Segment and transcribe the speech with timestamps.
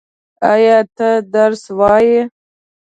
[0.51, 2.19] ایا ته درس ویلی؟